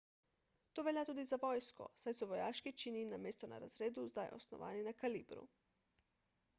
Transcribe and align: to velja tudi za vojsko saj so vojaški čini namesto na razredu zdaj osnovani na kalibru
to 0.75 0.83
velja 0.87 1.01
tudi 1.09 1.25
za 1.31 1.37
vojsko 1.43 1.85
saj 2.03 2.15
so 2.21 2.27
vojaški 2.31 2.73
čini 2.85 3.05
namesto 3.11 3.51
na 3.53 3.59
razredu 3.65 4.07
zdaj 4.15 4.33
osnovani 4.41 4.87
na 4.91 4.95
kalibru 5.03 5.45